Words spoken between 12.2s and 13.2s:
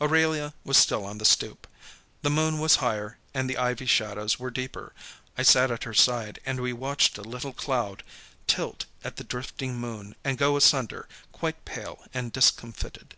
discomfited.